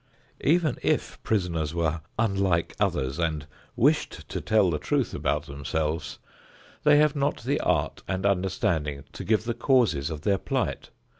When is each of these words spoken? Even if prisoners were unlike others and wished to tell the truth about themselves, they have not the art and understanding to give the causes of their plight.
Even 0.43 0.79
if 0.81 1.21
prisoners 1.21 1.75
were 1.75 2.01
unlike 2.17 2.75
others 2.79 3.19
and 3.19 3.45
wished 3.75 4.27
to 4.29 4.41
tell 4.41 4.71
the 4.71 4.79
truth 4.79 5.13
about 5.13 5.45
themselves, 5.45 6.17
they 6.81 6.97
have 6.97 7.15
not 7.15 7.43
the 7.43 7.59
art 7.59 8.01
and 8.07 8.25
understanding 8.25 9.03
to 9.13 9.23
give 9.23 9.43
the 9.43 9.53
causes 9.53 10.09
of 10.09 10.21
their 10.21 10.39
plight. 10.39 10.89